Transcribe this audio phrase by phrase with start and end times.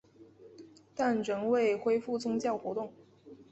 [0.95, 2.91] 但仍未恢复宗教活动。